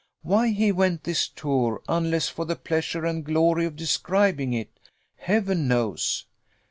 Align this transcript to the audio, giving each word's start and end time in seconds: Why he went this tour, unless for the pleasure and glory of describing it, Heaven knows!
Why 0.23 0.47
he 0.47 0.71
went 0.71 1.03
this 1.03 1.27
tour, 1.27 1.83
unless 1.87 2.27
for 2.27 2.43
the 2.43 2.55
pleasure 2.55 3.05
and 3.05 3.23
glory 3.23 3.67
of 3.67 3.75
describing 3.75 4.51
it, 4.51 4.71
Heaven 5.17 5.67
knows! 5.67 6.25